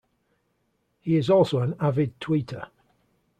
He 0.99 1.15
is 1.15 1.29
also 1.29 1.59
an 1.59 1.75
avid 1.79 2.19
tweeter. 2.19 2.69